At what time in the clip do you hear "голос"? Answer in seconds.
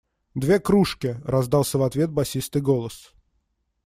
2.63-3.13